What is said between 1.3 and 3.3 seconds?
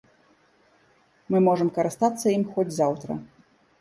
Мы можам карыстацца ім хоць заўтра.